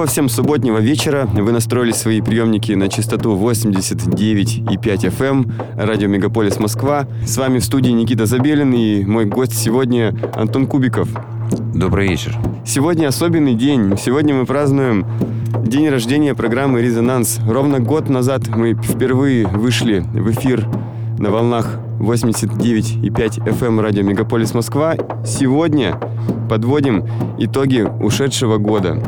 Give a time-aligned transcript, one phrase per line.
[0.00, 1.28] Доброго всем субботнего вечера.
[1.30, 5.52] Вы настроили свои приемники на частоту 89,5 FM, эм.
[5.76, 7.06] радио Мегаполис Москва.
[7.26, 11.06] С вами в студии Никита Забелин и мой гость сегодня Антон Кубиков.
[11.74, 12.34] Добрый вечер.
[12.64, 13.98] Сегодня особенный день.
[14.02, 15.04] Сегодня мы празднуем
[15.66, 17.38] день рождения программы «Резонанс».
[17.46, 20.66] Ровно год назад мы впервые вышли в эфир
[21.18, 23.02] на волнах 89,5
[23.44, 24.94] FM эм радио Мегаполис Москва.
[25.26, 26.00] Сегодня
[26.48, 27.04] подводим
[27.38, 28.98] итоги ушедшего года.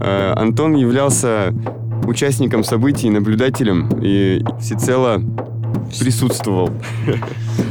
[0.00, 1.54] Э, Антон являлся
[2.06, 5.22] участником событий, наблюдателем и всецело
[5.98, 6.70] присутствовал.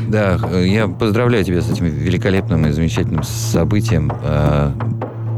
[0.08, 4.72] Да, я поздравляю тебя с этим великолепным и замечательным событием, э,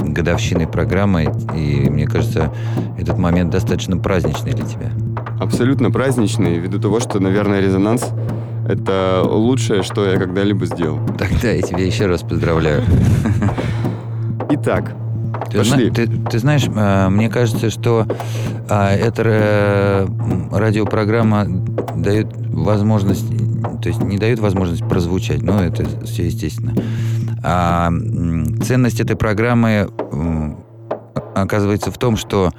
[0.01, 1.31] годовщиной программы.
[1.55, 2.51] И мне кажется,
[2.97, 4.91] этот момент достаточно праздничный для тебя.
[5.39, 8.03] Абсолютно праздничный, ввиду того, что, наверное, резонанс
[8.67, 10.99] это лучшее, что я когда-либо сделал.
[11.19, 12.83] Тогда я тебя еще раз поздравляю.
[14.49, 14.95] Итак,
[15.53, 15.89] Пошли.
[15.89, 18.07] Ты, ты знаешь, э, мне кажется, что
[18.69, 20.07] а, эта э,
[20.51, 21.45] радиопрограмма
[21.95, 23.27] дает возможность,
[23.81, 26.73] то есть не дает возможность прозвучать, но это все естественно.
[27.43, 27.91] А
[28.65, 29.89] ценность этой программы
[31.35, 32.51] оказывается в том, что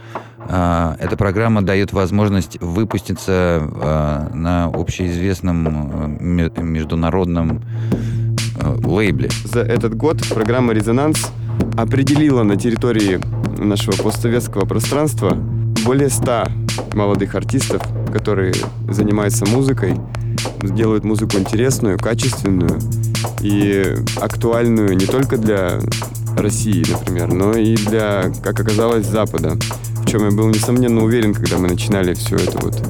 [0.48, 7.62] а, эта программа дает возможность выпуститься а, на общеизвестном э, международном
[8.84, 9.30] лейбле.
[9.44, 11.32] За этот год программа «Резонанс»
[11.76, 13.20] определила на территории
[13.58, 15.36] нашего постсоветского пространства
[15.84, 16.48] более ста
[16.94, 17.82] молодых артистов,
[18.12, 18.54] которые
[18.88, 19.96] занимаются музыкой,
[20.62, 22.78] делают музыку интересную, качественную
[23.40, 25.80] и актуальную не только для
[26.36, 29.56] России, например, но и для, как оказалось, Запада.
[30.00, 32.80] В чем я был несомненно уверен, когда мы начинали все это вот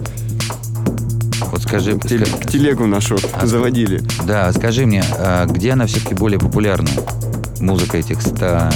[1.51, 1.97] вот скажи...
[1.99, 4.03] Теле, телегу нашу а, заводили.
[4.27, 6.91] Да, скажи мне, а где она все-таки более популярна?
[7.65, 8.71] Музыка этих 100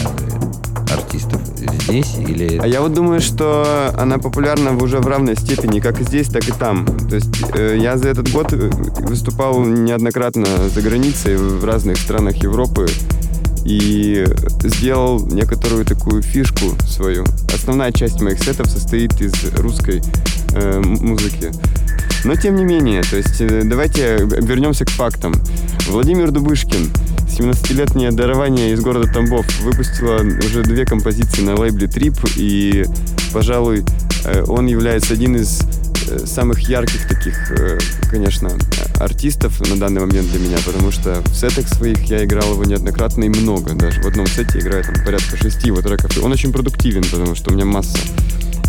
[0.91, 2.59] артистов здесь или...
[2.59, 6.53] А я вот думаю, что она популярна уже в равной степени, как здесь, так и
[6.53, 6.87] там.
[7.09, 12.37] То есть э, я за этот год э, выступал неоднократно за границей в разных странах
[12.37, 12.87] Европы
[13.65, 14.25] и
[14.65, 17.25] сделал некоторую такую фишку свою.
[17.55, 20.03] Основная часть моих сетов состоит из русской
[20.55, 21.50] э, музыки.
[22.25, 25.34] Но тем не менее, то есть э, давайте вернемся к фактам.
[25.87, 26.91] Владимир Дубышкин
[27.29, 32.84] 17-летнее дарование из города Тамбов выпустила уже две композиции на лейбле Трип, и,
[33.33, 33.84] пожалуй,
[34.25, 35.61] э, он является один из
[36.09, 37.53] э, самых ярких таких,
[38.11, 38.50] конечно,
[38.99, 43.25] артистов на данный момент для меня, потому что в сетах своих я играл его неоднократно
[43.25, 43.75] и много.
[43.75, 46.19] Даже в одном сете играю там порядка шести его треков.
[46.23, 47.99] Он очень продуктивен, потому что у меня масса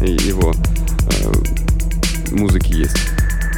[0.02, 0.54] его
[2.31, 2.98] музыки есть.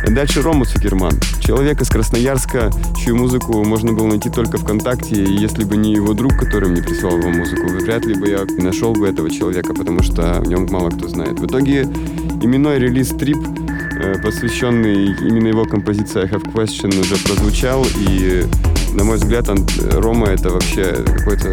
[0.07, 1.13] Дальше Рома Цукерман.
[1.41, 6.13] Человек из Красноярска, чью музыку можно было найти только ВКонтакте, и если бы не его
[6.13, 10.01] друг, который мне прислал его музыку, вряд ли бы я нашел бы этого человека, потому
[10.01, 11.40] что о нем мало кто знает.
[11.40, 11.84] В итоге
[12.41, 13.38] именной релиз «Трип»,
[14.00, 18.45] э, посвященный именно его композиции «I Have Question» уже прозвучал, и,
[18.94, 19.47] на мой взгляд,
[19.94, 21.51] Рома— это вообще какой-то...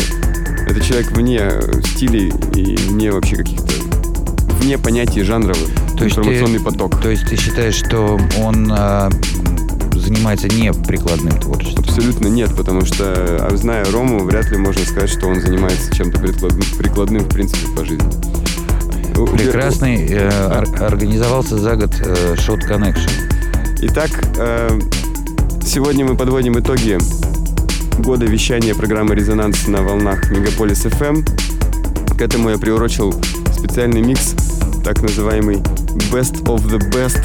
[0.66, 1.50] Это человек вне
[1.84, 3.72] стилей и вне вообще каких-то...
[4.60, 7.00] вне понятий жанровых то информационный ты, поток.
[7.00, 9.10] То есть ты считаешь, что он а,
[9.94, 11.84] занимается не прикладным творчеством?
[11.84, 13.04] Абсолютно нет, потому что,
[13.40, 17.66] а, зная Рому, вряд ли можно сказать, что он занимается чем-то прикладным, прикладным в принципе
[17.76, 18.10] по жизни.
[19.32, 20.06] Прекрасный.
[20.10, 20.86] Э, а?
[20.86, 23.10] Организовался за год э, Shot Connection.
[23.82, 24.78] Итак, э,
[25.64, 26.98] сегодня мы подводим итоги
[27.98, 31.26] года вещания программы «Резонанс» на волнах Мегаполис FM.
[32.16, 33.12] К этому я приурочил
[33.52, 34.34] специальный микс,
[34.84, 35.58] так называемый
[36.10, 37.22] Best of the Best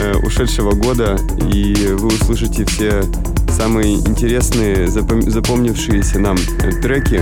[0.00, 1.18] э, ушедшего года,
[1.52, 3.04] и вы услышите все
[3.48, 7.20] самые интересные, запом- запомнившиеся нам э, треки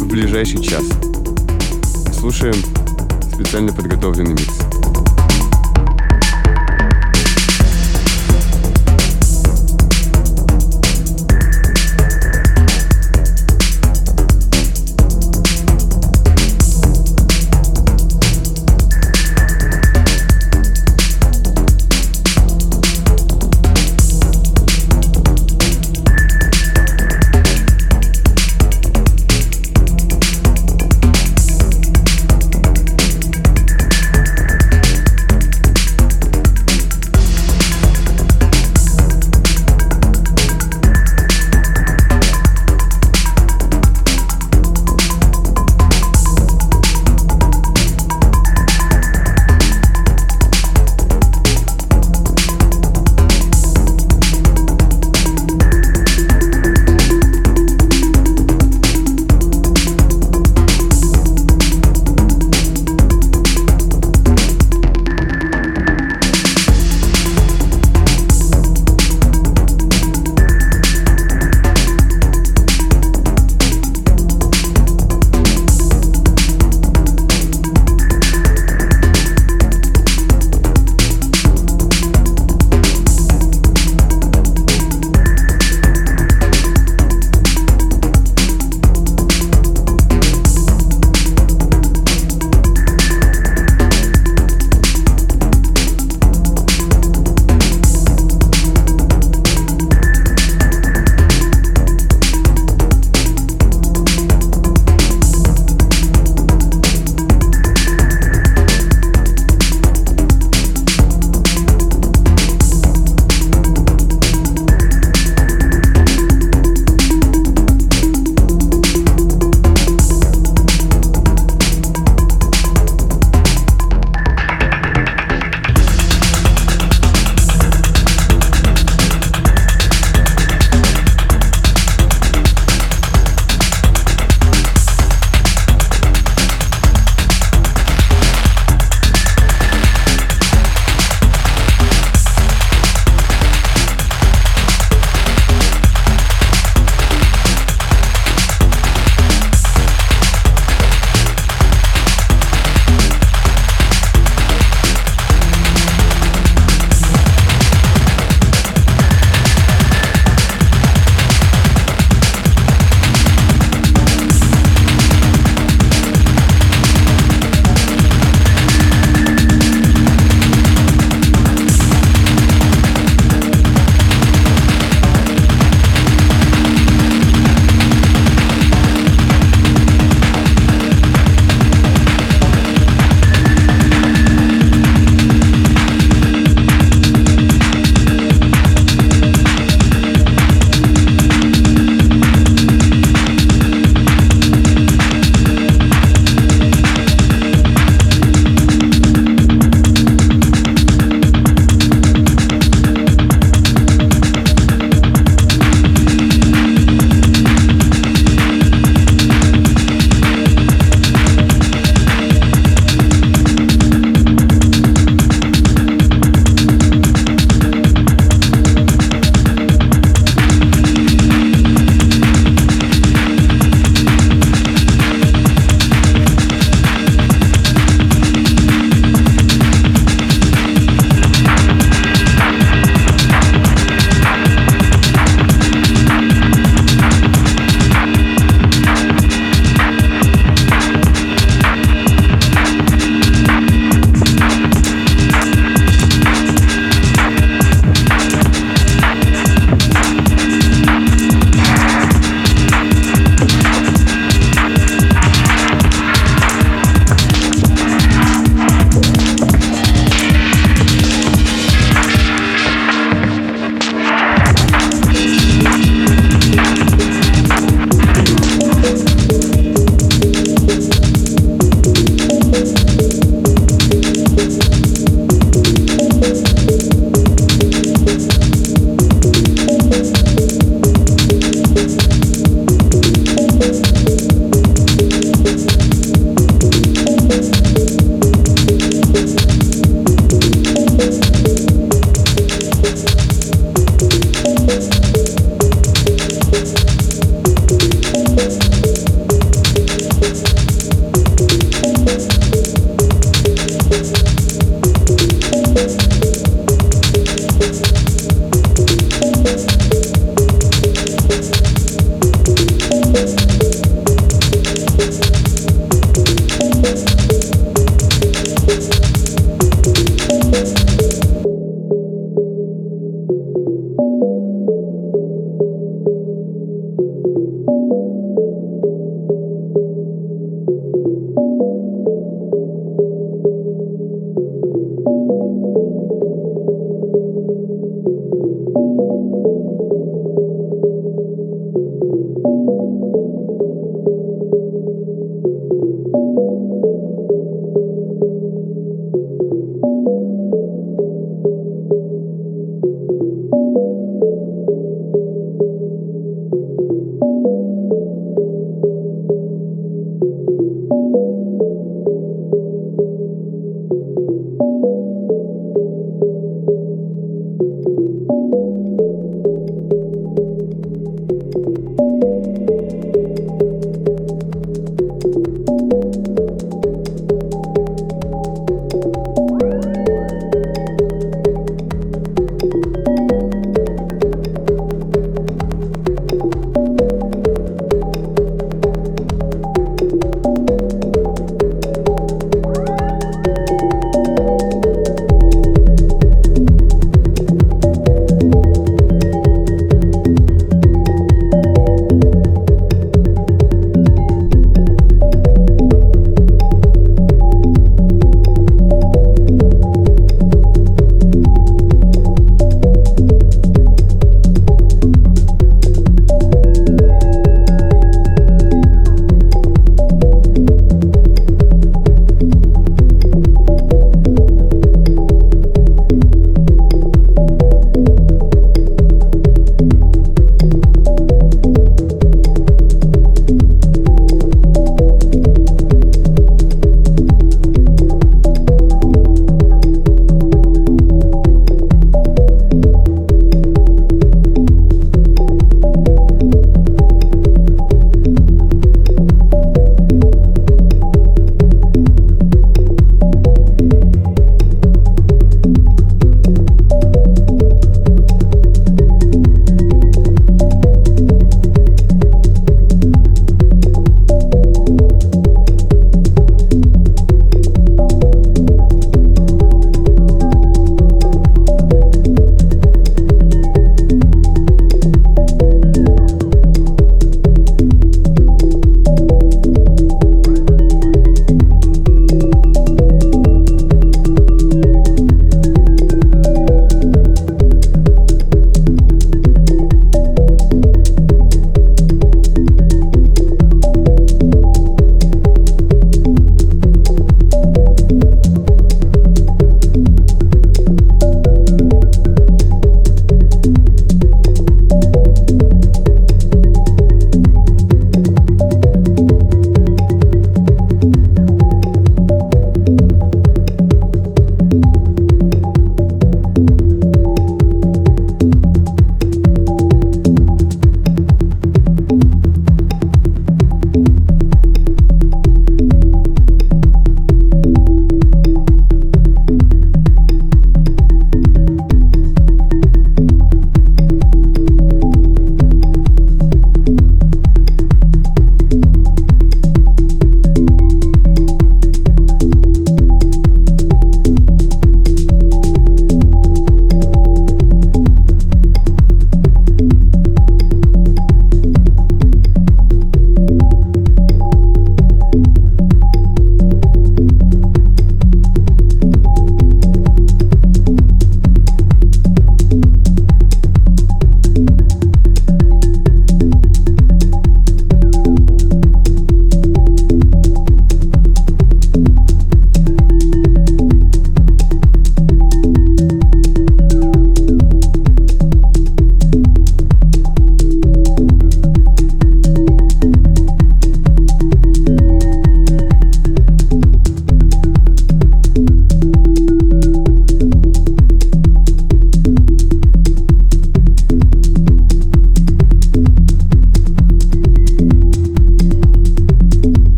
[0.00, 0.84] в ближайший час.
[2.18, 2.56] Слушаем
[3.34, 4.75] специально подготовленный микс.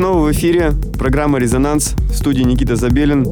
[0.00, 0.72] Снова в эфире.
[0.98, 1.94] Программа «Резонанс».
[2.08, 3.26] В студии Никита Забелин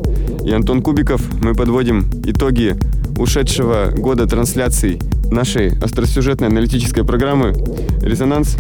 [0.45, 1.23] и Антон Кубиков.
[1.43, 2.77] Мы подводим итоги
[3.17, 5.01] ушедшего года трансляций
[5.31, 7.55] нашей остросюжетной аналитической программы
[8.03, 8.59] «Резонанс».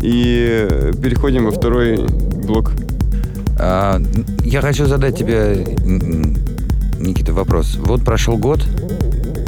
[0.00, 0.68] И
[1.02, 2.70] переходим во второй блок.
[3.58, 4.00] А,
[4.44, 5.66] я хочу задать тебе,
[7.00, 7.78] Никита, вопрос.
[7.80, 8.64] Вот прошел год,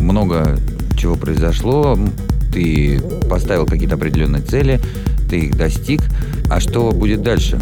[0.00, 0.58] много
[0.98, 1.96] чего произошло,
[2.52, 4.80] ты поставил какие-то определенные цели,
[5.28, 6.00] ты их достиг,
[6.60, 7.58] а что будет дальше?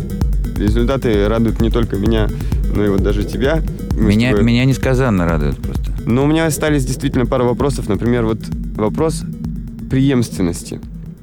[0.57, 2.29] Результаты радуют не только меня,
[2.75, 3.63] но и вот даже тебя.
[3.95, 4.45] меня, тобой...
[4.45, 5.93] меня несказанно радуют просто.
[6.05, 7.89] Но у меня остались действительно пара вопросов.
[7.89, 8.39] Например, вот
[8.75, 9.23] вопрос
[9.89, 10.81] преемственности.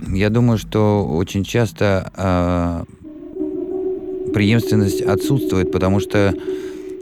[0.08, 2.84] Я думаю, что очень часто э,
[4.34, 6.34] преемственность отсутствует, потому что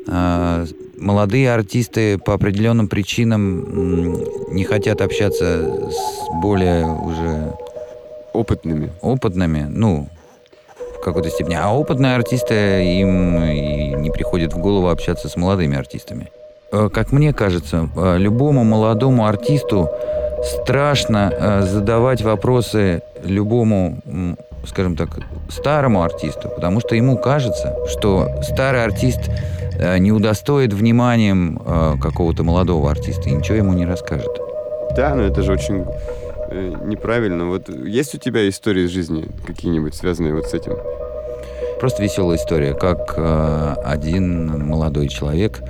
[0.08, 0.66] э,
[0.98, 7.54] молодые артисты по определенным причинам не хотят общаться с более уже
[8.34, 8.92] опытными.
[9.02, 10.10] Опытными, ну,
[11.04, 11.56] какой-то степени.
[11.56, 16.30] А опытные артисты им и не приходит в голову общаться с молодыми артистами.
[16.74, 19.90] Э, как мне кажется, э, любому молодому артисту
[20.44, 24.00] страшно э, задавать вопросы любому,
[24.68, 25.10] скажем так,
[25.50, 29.30] старому артисту, потому что ему кажется, что старый артист
[29.98, 31.60] не удостоит вниманием
[32.02, 34.30] какого-то молодого артиста и ничего ему не расскажет.
[34.96, 35.86] Да, но это же очень
[36.54, 37.48] неправильно.
[37.48, 40.74] Вот есть у тебя истории из жизни какие-нибудь, связанные вот с этим?
[41.80, 43.16] Просто веселая история, как
[43.86, 45.62] один молодой человек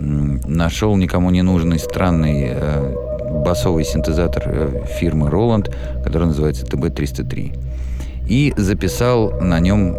[0.00, 5.72] нашел никому не нужный странный э, басовый синтезатор э, фирмы Roland,
[6.04, 8.26] который называется TB303.
[8.28, 9.96] И записал на нем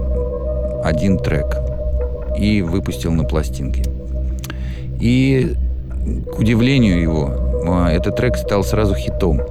[0.84, 1.58] один трек.
[2.38, 3.84] И выпустил на пластинке.
[5.00, 5.56] И,
[6.32, 9.42] к удивлению его, э, этот трек стал сразу хитом.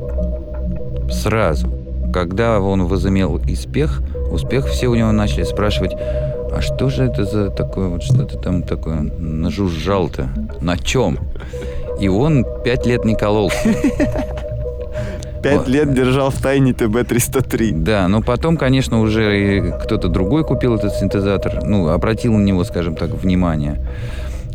[1.10, 1.72] Сразу.
[2.12, 7.50] Когда он возымел успех, успех, все у него начали спрашивать, а что же это за
[7.50, 10.28] такое, вот что-то там такое нажужжал-то?
[10.60, 11.18] На чем?
[12.00, 13.50] И он пять лет не колол.
[15.42, 17.70] Пять лет держал в тайне ТБ-303.
[17.72, 22.96] Да, но потом, конечно, уже кто-то другой купил этот синтезатор, ну, обратил на него, скажем
[22.96, 23.80] так, внимание.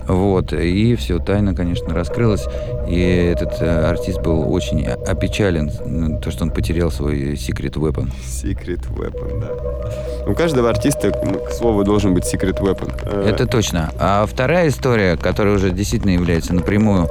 [0.08, 2.46] Вот, и все, тайна, конечно, раскрылась.
[2.88, 8.12] И этот э, артист был очень опечален, то, что он потерял свой secret weapon.
[8.26, 10.30] Secret weapon, да.
[10.30, 12.92] У каждого артиста, к слову, должен быть secret weapon.
[13.04, 13.92] Э, Это точно.
[14.00, 17.08] А вторая история, которая уже действительно является напрямую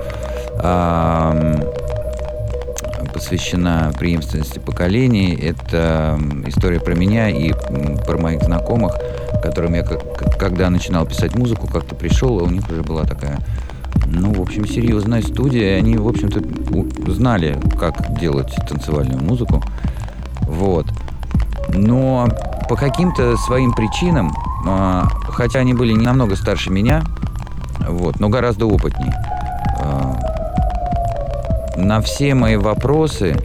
[0.62, 1.72] э,
[3.12, 7.52] посвящена преемственности поколений, это история про меня и
[8.06, 8.96] про моих знакомых–
[9.42, 13.38] которым я когда начинал писать музыку, как-то пришел, а у них уже была такая,
[14.06, 19.62] ну, в общем, серьезная студия, они, в общем-то, знали, как делать танцевальную музыку.
[20.42, 20.86] Вот.
[21.74, 22.28] Но
[22.68, 24.32] по каким-то своим причинам,
[24.66, 27.02] а, хотя они были не намного старше меня,
[27.88, 29.12] вот, но гораздо опытнее,
[31.76, 33.36] на все мои вопросы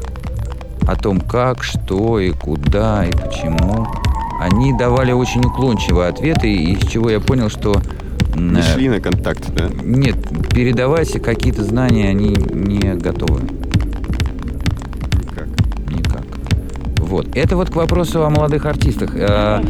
[0.87, 3.87] о том, как, что и куда и почему,
[4.39, 7.81] они давали очень уклончивые ответы, из чего я понял, что...
[8.35, 9.67] Не шли на контакт, да?
[9.83, 10.15] Нет,
[10.49, 13.41] передавать какие-то знания они не готовы.
[17.07, 17.37] Вот.
[17.37, 19.61] Это вот к вопросу о молодых артистах, э,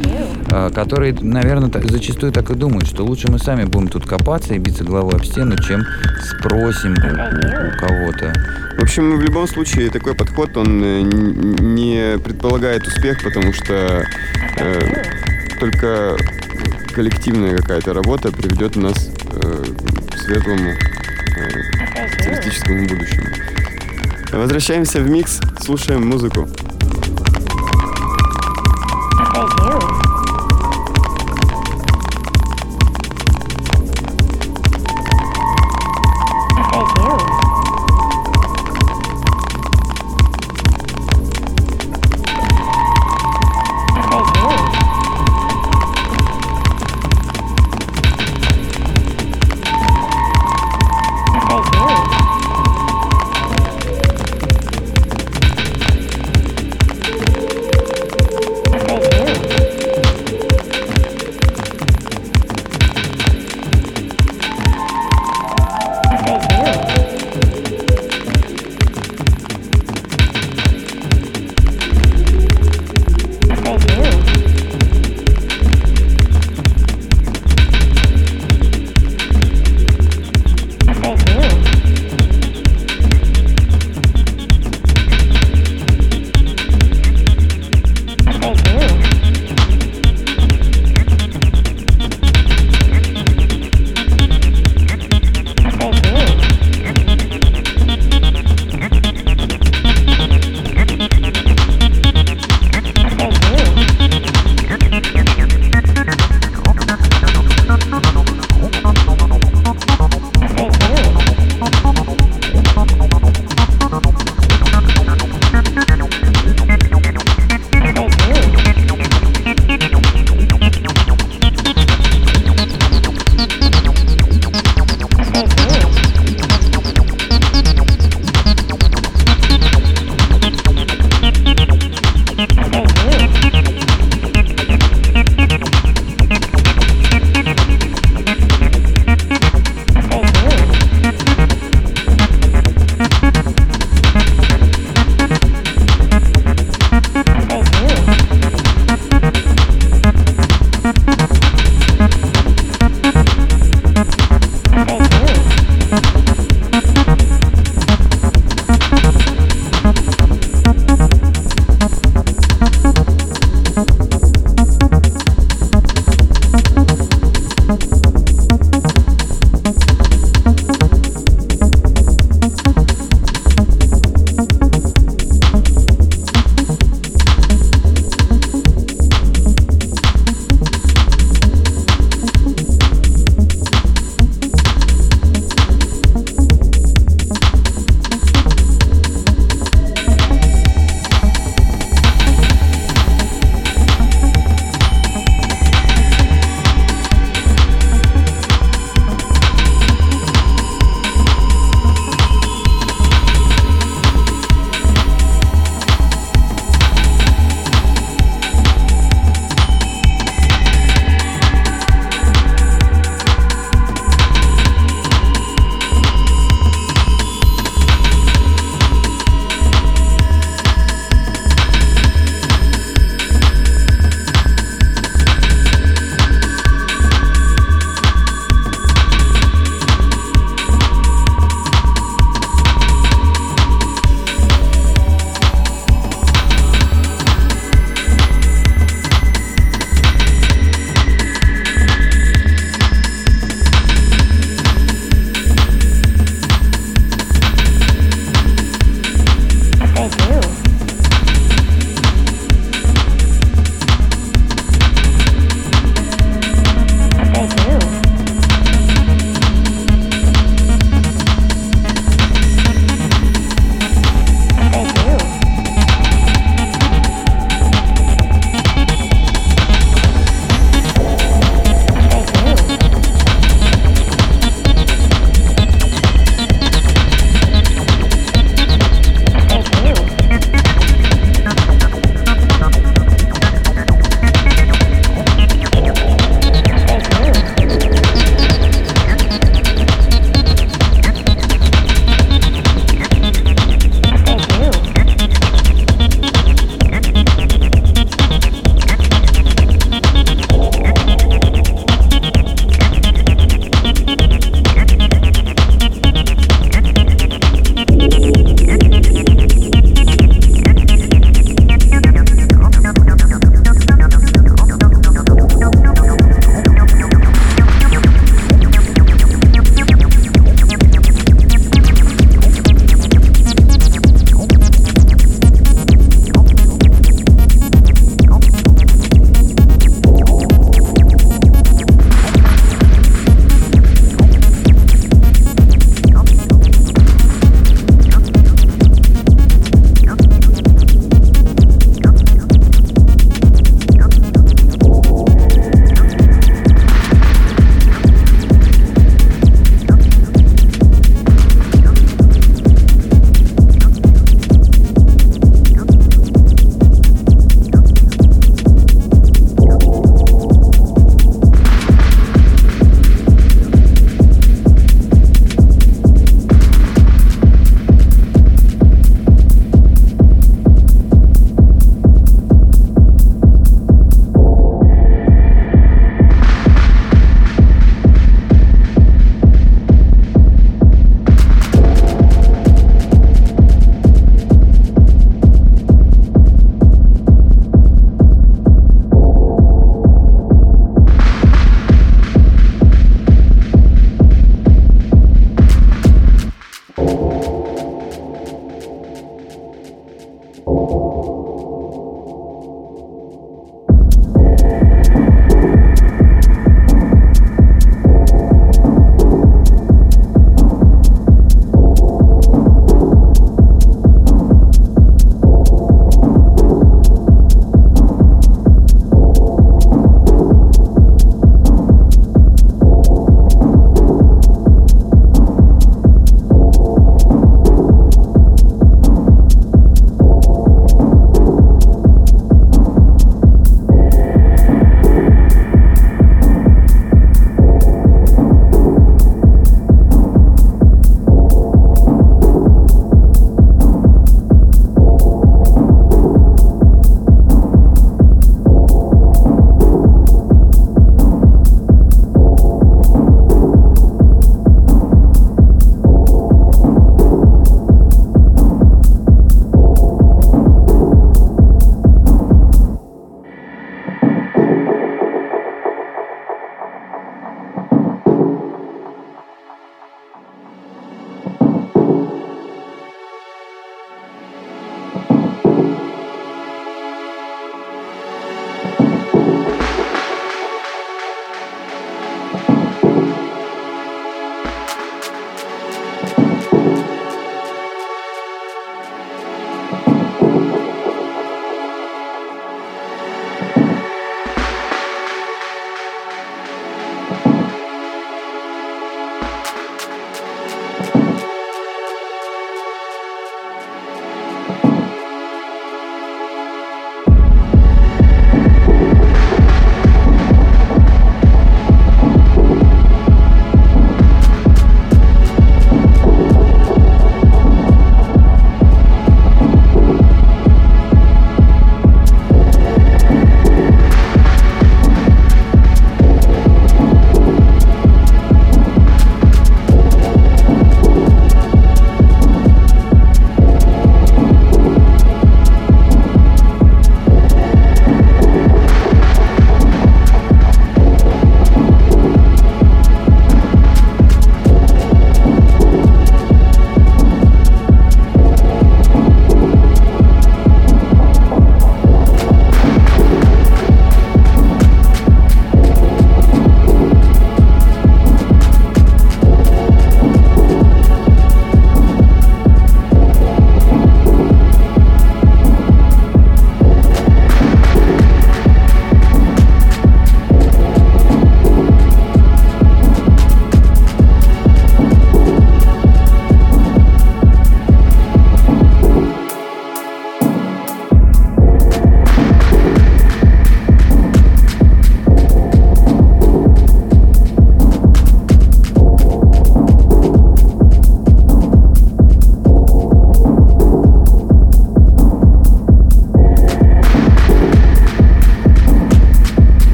[0.50, 4.56] э, которые, наверное, так, зачастую так и думают, что лучше мы сами будем тут копаться
[4.56, 5.86] и биться головой об стену, чем
[6.20, 8.34] спросим у, у кого-то.
[8.80, 14.04] В общем, в любом случае такой подход, он э, не предполагает успех, потому что
[14.60, 15.04] э,
[15.60, 16.18] только
[16.94, 19.64] коллективная какая-то работа приведет нас э,
[20.12, 23.28] к светлому э, социалистическому будущему.
[24.32, 26.48] Возвращаемся в микс, слушаем музыку.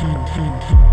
[0.00, 0.89] hin, hin, hin.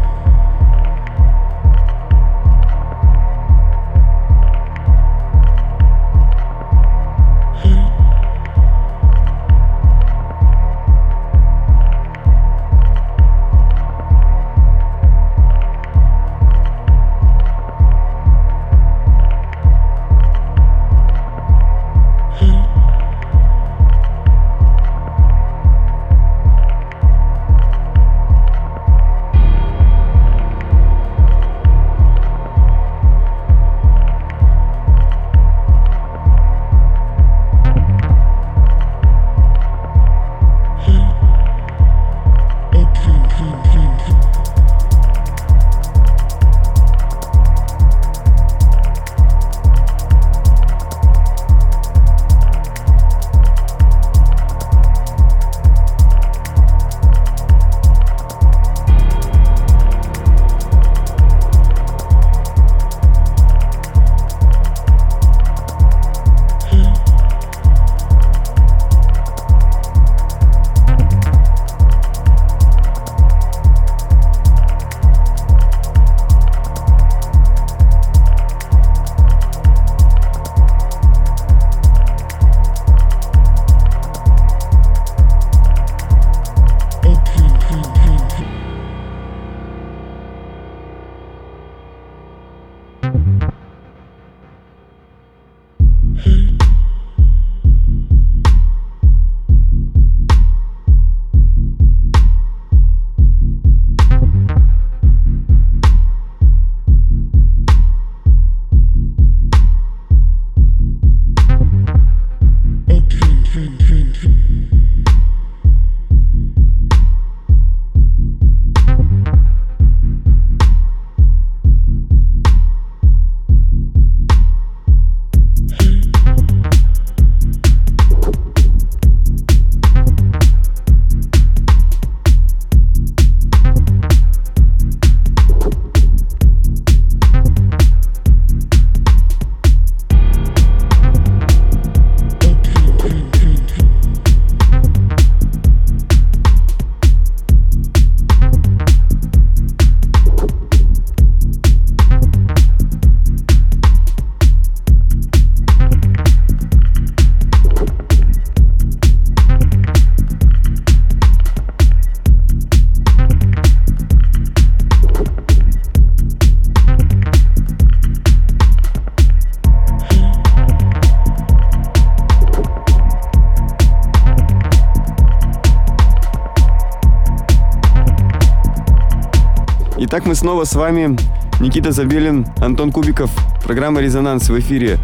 [180.38, 181.18] Снова с вами.
[181.60, 183.32] Никита Забелин, Антон Кубиков.
[183.64, 185.00] Программа «Резонанс» в эфире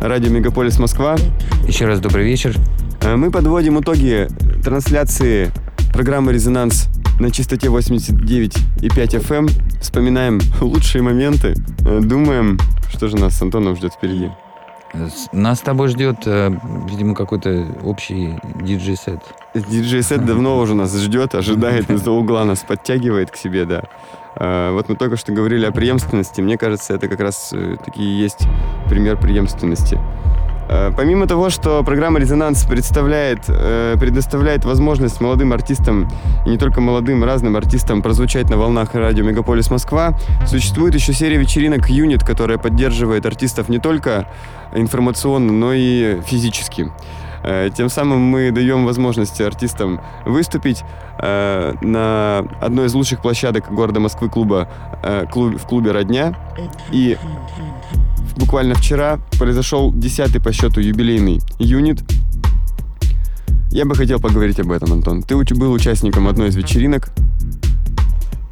[0.00, 1.14] радио «Мегаполис Москва».
[1.68, 2.56] Еще раз добрый вечер.
[3.00, 4.26] Э, мы подводим итоги
[4.64, 5.52] трансляции
[5.92, 6.88] программы «Резонанс»
[7.20, 9.34] на частоте 89,5 FM.
[9.36, 9.48] Эм.
[9.80, 11.54] Вспоминаем лучшие моменты.
[11.86, 12.58] Э, думаем,
[12.90, 14.30] что же нас с Антоном ждет впереди.
[15.32, 16.50] Нас с тобой ждет, э,
[16.90, 19.20] видимо, какой-то общий диджей-сет.
[19.54, 23.82] Диджей-сет давно уже нас ждет, ожидает из-за угла, нас подтягивает к себе, да.
[24.34, 26.40] А, вот мы только что говорили о преемственности.
[26.40, 28.48] Мне кажется, это как раз э, такие есть
[28.88, 30.00] пример преемственности.
[30.70, 36.08] А, помимо того, что программа «Резонанс» представляет, э, предоставляет возможность молодым артистам,
[36.46, 40.14] и не только молодым, разным артистам прозвучать на волнах радио «Мегаполис Москва»,
[40.46, 44.28] существует еще серия вечеринок «Юнит», которая поддерживает артистов не только
[44.74, 46.90] информационно, но и физически.
[47.44, 50.82] Э, тем самым мы даем возможность артистам выступить
[51.18, 54.68] э, на одной из лучших площадок города Москвы клуба
[55.02, 56.36] э, в клубе «Родня».
[56.90, 57.16] И
[58.36, 62.02] буквально вчера произошел десятый по счету юбилейный юнит.
[63.70, 65.22] Я бы хотел поговорить об этом, Антон.
[65.22, 67.10] Ты был участником одной из вечеринок.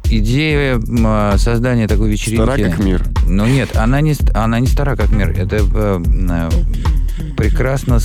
[0.09, 2.43] Идея а, создания такой вечеринки...
[2.43, 3.05] Стара как мир.
[3.27, 5.29] Ну нет, она не, она не стара как мир.
[5.29, 6.49] Это э,
[7.37, 7.99] прекрасно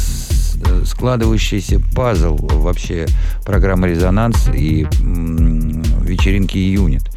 [0.85, 3.07] складывающийся пазл вообще
[3.45, 4.87] программы «Резонанс» и
[6.03, 7.11] вечеринки «Юнит».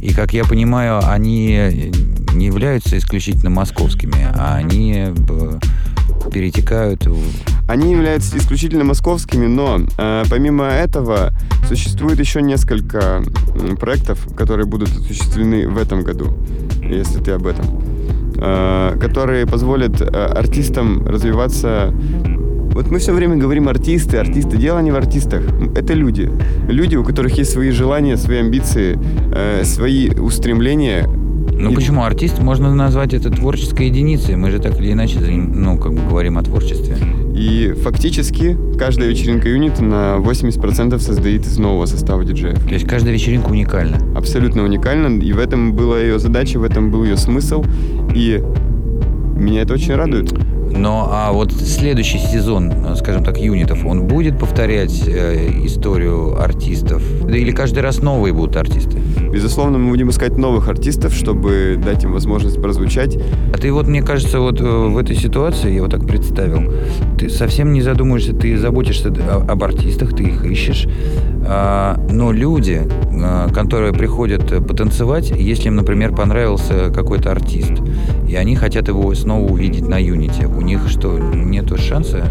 [0.00, 1.90] И, как я понимаю, они
[2.32, 5.12] не являются исключительно московскими, а они
[6.30, 7.18] перетекают в...
[7.68, 11.32] Они являются исключительно московскими, но э, помимо этого
[11.66, 13.22] существует еще несколько
[13.80, 16.36] проектов, которые будут осуществлены в этом году,
[16.82, 17.82] если ты об этом,
[18.36, 21.92] э, которые позволят э, артистам развиваться
[22.76, 24.58] вот мы все время говорим артисты, артисты.
[24.58, 25.42] Дело не в артистах.
[25.74, 26.30] Это люди.
[26.68, 28.98] Люди, у которых есть свои желания, свои амбиции,
[29.34, 31.08] э, свои устремления,
[31.58, 31.74] ну и...
[31.74, 34.36] почему артист можно назвать это творческой единицей?
[34.36, 36.98] Мы же так или иначе, ну, как бы говорим о творчестве.
[37.34, 42.62] И фактически каждая вечеринка юнита на 80% создает из нового состава диджеев.
[42.62, 43.96] То есть каждая вечеринка уникальна?
[44.14, 45.18] Абсолютно уникальна.
[45.22, 47.64] И в этом была ее задача, в этом был ее смысл.
[48.14, 48.42] И
[49.34, 50.34] меня это очень радует.
[50.70, 57.02] Но а вот следующий сезон, скажем так, юнитов, он будет повторять э, историю артистов?
[57.24, 58.98] Да или каждый раз новые будут артисты?
[59.32, 63.18] Безусловно, мы будем искать новых артистов, чтобы дать им возможность прозвучать.
[63.52, 66.72] А ты вот, мне кажется, вот э, в этой ситуации, я вот так представил,
[67.18, 69.12] ты совсем не задумываешься, ты заботишься
[69.48, 70.88] об артистах, ты их ищешь,
[71.48, 72.82] но люди,
[73.12, 77.72] а, которые приходят потанцевать, если им, например, понравился какой-то артист,
[78.28, 82.24] и они хотят его снова увидеть на Юните, у них что, нету шанса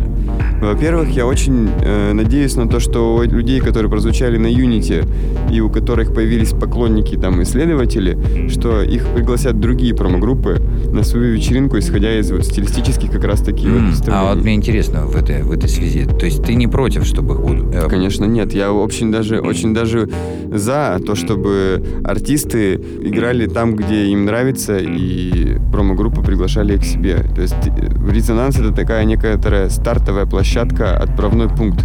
[0.62, 5.06] во-первых, я очень э, надеюсь на то, что у людей, которые прозвучали на Unity
[5.51, 8.18] и у которых появились поклонники, там, исследователи,
[8.49, 13.68] что их пригласят другие промо-группы на свою вечеринку, исходя из вот стилистических как раз таки
[13.68, 16.68] mm, вот А вот мне интересно в этой, в этой связи, то есть ты не
[16.68, 17.36] против, чтобы...
[17.74, 18.53] Э, Конечно, нет.
[18.53, 20.10] Я очень даже, очень даже
[20.51, 27.18] за то, чтобы артисты играли там, где им нравится, и промо-группы приглашали их к себе.
[27.36, 31.84] То есть э, резонанс— это такая некоторая стартовая площадка площадка, отправной пункт.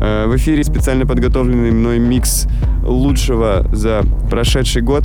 [0.00, 2.48] Э, в эфире специально подготовленный мной микс
[2.82, 4.00] лучшего за
[4.30, 5.04] прошедший год.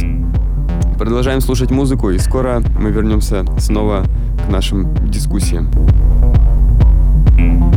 [0.97, 4.06] Продолжаем слушать музыку, и скоро мы вернемся снова
[4.47, 5.70] к нашим дискуссиям.
[7.36, 7.74] В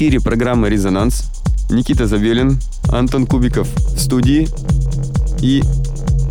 [0.00, 1.24] эфире программа «Резонанс».
[1.68, 4.48] Никита Забелин, Антон Кубиков в студии.
[5.42, 5.62] И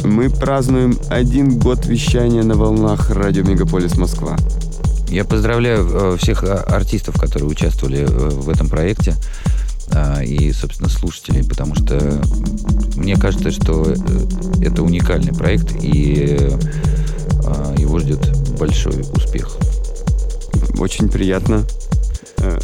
[0.03, 4.37] мы празднуем один год вещания на волнах радио «Мегаполис Москва».
[5.09, 9.13] Я поздравляю э, всех а, артистов, которые участвовали э, в этом проекте
[10.25, 12.23] и, собственно, слушателей, потому что
[12.95, 13.95] мне кажется, что э,
[14.63, 16.57] это уникальный проект, и
[17.77, 19.57] его ждет большой успех.
[20.79, 21.65] Очень приятно.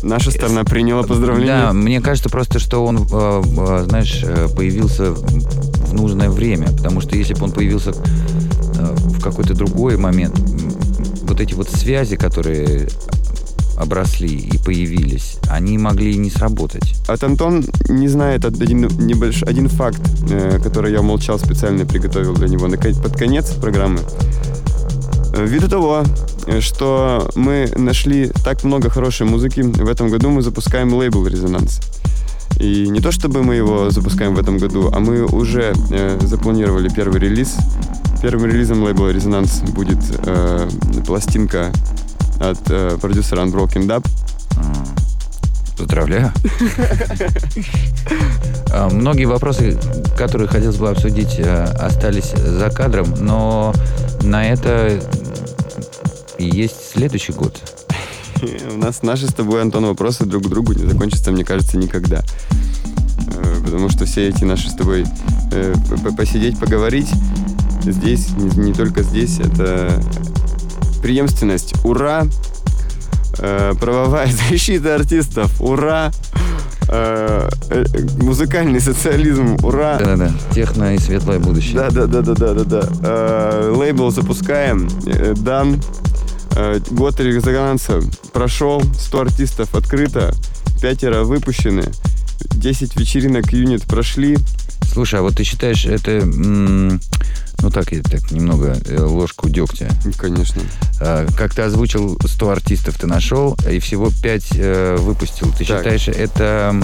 [0.04, 1.68] Наша сторона приняла поздравления.
[1.68, 4.24] Да, мне кажется просто, что он, знаешь,
[4.56, 10.38] появился в нужное время, потому что если бы он появился в какой-то другой момент,
[11.24, 12.88] вот эти вот связи, которые
[13.78, 16.96] обросли и появились, они могли не сработать.
[17.08, 19.44] От Антон не знает один, небольш...
[19.44, 20.00] один факт,
[20.30, 24.00] э, который я умолчал специально приготовил для него под конец программы.
[25.36, 26.04] Э, ввиду того,
[26.60, 31.82] что мы нашли так много хорошей музыки, в этом году мы запускаем лейбл «Резонанс».
[32.60, 36.90] И не то чтобы мы его запускаем в этом году, а мы уже э, запланировали
[36.90, 37.58] первый релиз
[38.26, 40.68] Первым релизом лейбла «Резонанс» будет э,
[41.06, 41.72] пластинка
[42.40, 44.04] от э, продюсера Unbroken Dub.
[45.78, 46.32] Поздравляю.
[48.72, 49.78] А, многие вопросы,
[50.18, 53.74] которые хотелось бы обсудить, э, остались за кадром, но
[54.24, 55.00] на это
[56.38, 57.58] и есть следующий год.
[58.74, 62.24] У нас наши с тобой, Антон, вопросы друг к другу не закончатся, мне кажется, никогда.
[63.28, 65.06] Э, потому что все эти наши с тобой
[65.52, 65.74] э,
[66.18, 67.10] посидеть, поговорить,
[67.84, 70.02] здесь, не, только здесь, это
[71.02, 71.74] преемственность.
[71.84, 72.26] Ура!
[73.40, 75.62] Э, правовая защита артистов.
[75.62, 76.12] Ура!
[78.22, 79.58] Музыкальный социализм.
[79.64, 79.98] Ура!
[79.98, 80.32] Да-да-да.
[80.54, 81.78] Техно и светлое будущее.
[81.78, 83.72] Да-да-да-да-да-да.
[83.72, 84.88] Лейбл запускаем.
[85.38, 85.82] Дан.
[86.56, 88.02] Э, год резонанса
[88.34, 88.82] прошел.
[88.82, 90.34] 100 артистов открыто.
[90.82, 91.84] Пятеро выпущены.
[92.52, 94.38] 10 вечеринок юнит прошли.
[94.92, 96.22] Слушай, а вот ты считаешь, это
[97.62, 99.90] ну так, и так немного э, ложку дегтя.
[100.18, 100.62] Конечно.
[101.00, 105.52] А, как ты озвучил, 100 артистов ты нашел, и всего 5 э, выпустил.
[105.58, 105.80] Ты так.
[105.80, 106.76] считаешь, это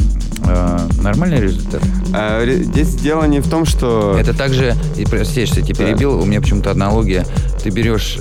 [1.01, 1.83] нормальный результат?
[2.13, 4.17] А, здесь дело не в том, что...
[4.19, 7.25] Это также, и, прости, что я тебя перебил, у меня почему-то аналогия.
[7.61, 8.17] Ты берешь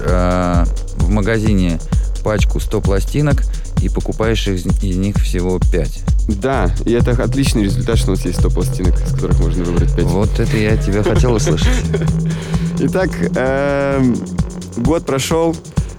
[1.11, 1.81] в магазине
[2.23, 3.43] пачку 100 пластинок
[3.83, 6.05] и покупаешь из, из них всего 5.
[6.41, 9.95] Да, и это отличный результат, что у нас есть 100 пластинок, из которых можно выбрать
[9.95, 10.05] 5.
[10.05, 11.69] Вот это я тебя хотел услышать.
[12.79, 14.17] Итак, эм,
[14.77, 15.57] год прошел,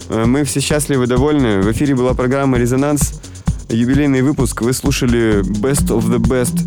[0.10, 1.62] э, мы все счастливы, довольны.
[1.62, 3.20] В эфире была программа «Резонанс»,
[3.70, 4.62] юбилейный выпуск.
[4.62, 6.58] Вы слушали Best of the Best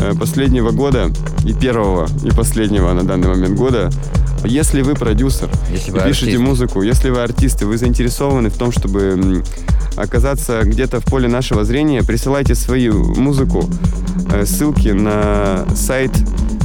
[0.00, 1.10] э, последнего года
[1.46, 3.90] и первого, и последнего на данный момент года.
[4.44, 6.42] Если вы продюсер, если вы пишете артист.
[6.42, 9.42] музыку, если вы артисты, вы заинтересованы в том, чтобы
[9.96, 13.68] оказаться где-то в поле нашего зрения, присылайте свою музыку,
[14.32, 16.12] э, ссылки на сайт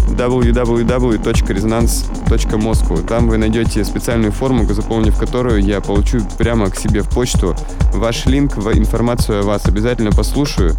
[0.10, 3.08] www.resonance.moscow.
[3.08, 7.56] Там вы найдете специальную форму, заполнив которую я получу прямо к себе в почту
[7.94, 9.66] ваш линк, информацию о вас.
[9.66, 10.76] Обязательно послушаю.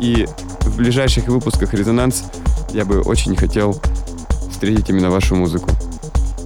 [0.00, 0.26] И
[0.60, 2.24] в ближайших выпусках «Резонанс»
[2.72, 3.80] я бы очень хотел
[4.50, 5.70] встретить именно вашу музыку.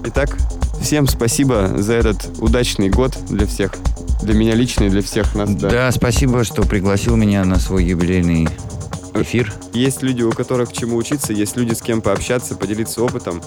[0.05, 0.37] Итак,
[0.81, 3.73] всем спасибо за этот удачный год для всех.
[4.21, 5.49] Для меня лично и для всех нас.
[5.55, 8.47] Да, да спасибо, что пригласил меня на свой юбилейный
[9.13, 9.53] эфир.
[9.73, 13.41] Есть люди, у которых чему учиться, есть люди, с кем пообщаться, поделиться опытом,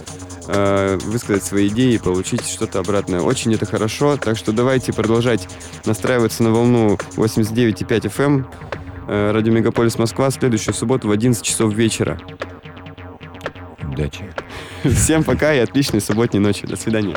[0.49, 3.21] э, высказать свои идеи и получить что-то обратное.
[3.21, 5.49] Очень это хорошо, так что давайте продолжать
[5.85, 8.45] настраиваться на волну 89,5 FM.
[9.09, 12.21] Э, Радио Мегаполис Москва следующую субботу в 11 часов вечера.
[13.91, 14.25] Удачи.
[14.85, 16.67] Всем пока и отличной субботней ночи.
[16.67, 17.17] До свидания.